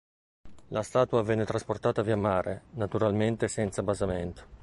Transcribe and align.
La 0.69 0.81
statua 0.81 1.21
venne 1.21 1.45
trasportata 1.45 2.01
via 2.01 2.17
mare, 2.17 2.63
naturalmente 2.71 3.47
senza 3.47 3.83
basamento. 3.83 4.45